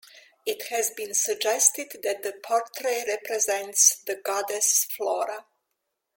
[0.47, 5.45] It has been suggested that the portrait represents the goddess Flora.